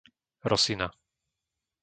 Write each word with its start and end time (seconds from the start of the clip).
Rosina 0.49 0.87